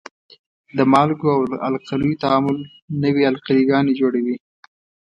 [0.77, 1.41] د مالګو او
[1.71, 2.57] القلیو تعامل
[3.03, 4.35] نوې القلي ګانې جوړوي.